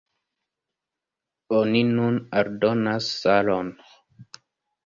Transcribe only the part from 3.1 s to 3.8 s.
salon.